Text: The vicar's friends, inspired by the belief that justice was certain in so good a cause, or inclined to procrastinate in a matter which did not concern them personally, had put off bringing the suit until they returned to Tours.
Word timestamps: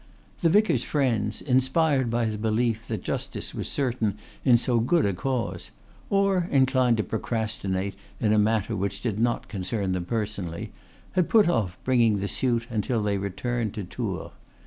The 0.39 0.49
vicar's 0.49 0.83
friends, 0.83 1.43
inspired 1.43 2.09
by 2.09 2.25
the 2.25 2.39
belief 2.39 2.87
that 2.87 3.03
justice 3.03 3.53
was 3.53 3.67
certain 3.67 4.17
in 4.43 4.57
so 4.57 4.79
good 4.79 5.05
a 5.05 5.13
cause, 5.13 5.69
or 6.09 6.47
inclined 6.49 6.97
to 6.97 7.03
procrastinate 7.03 7.93
in 8.19 8.33
a 8.33 8.39
matter 8.39 8.75
which 8.75 9.01
did 9.01 9.19
not 9.19 9.47
concern 9.47 9.91
them 9.91 10.05
personally, 10.05 10.71
had 11.11 11.29
put 11.29 11.47
off 11.47 11.77
bringing 11.83 12.17
the 12.17 12.27
suit 12.27 12.65
until 12.71 13.03
they 13.03 13.19
returned 13.19 13.75
to 13.75 13.83
Tours. 13.83 14.31